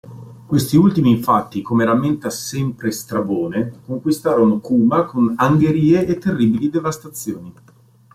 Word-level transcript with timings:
Questi 0.47 0.77
ultimi 0.77 1.11
infatti, 1.11 1.61
come 1.61 1.85
rammenta 1.85 2.31
sempre 2.31 2.89
Strabone, 2.89 3.81
conquistarono 3.85 4.59
Cuma 4.59 5.03
con 5.03 5.35
angherie 5.37 6.07
e 6.07 6.17
terribili 6.17 6.71
devastazioni. 6.71 7.53